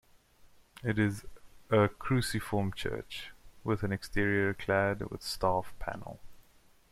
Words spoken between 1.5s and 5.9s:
a cruciform church, with an exterior clad with staff